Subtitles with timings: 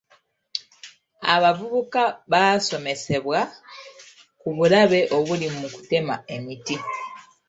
[1.33, 2.01] Abavubuka
[2.31, 3.39] baasomesebwa
[4.39, 6.75] ku bulabe obuli mu kutema emiti.